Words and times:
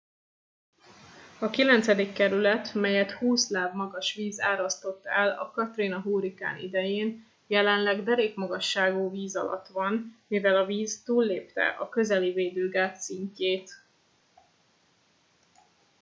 a 1.39 1.49
kilencedik 1.49 2.13
kerület 2.13 2.73
melyet 2.73 3.11
20 3.11 3.49
láb 3.49 3.75
magas 3.75 4.13
víz 4.13 4.39
árasztott 4.39 5.05
el 5.05 5.29
a 5.39 5.51
katrina 5.51 5.99
hurrikán 5.99 6.57
idején 6.57 7.25
jelenleg 7.47 8.03
derékmagasságú 8.03 9.09
víz 9.11 9.35
alatt 9.35 9.67
van 9.67 10.19
mivel 10.27 10.57
a 10.57 10.65
víz 10.65 11.03
túllépte 11.03 11.67
a 11.67 11.89
közeli 11.89 12.31
védőgát 12.33 12.95
szintjét 13.01 13.81